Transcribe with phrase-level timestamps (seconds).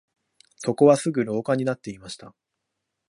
[0.57, 2.33] そこはすぐ廊下になっていました